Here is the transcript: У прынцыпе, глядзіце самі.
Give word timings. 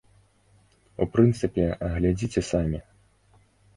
У 1.05 1.07
прынцыпе, 1.17 1.65
глядзіце 1.99 2.41
самі. 2.51 2.79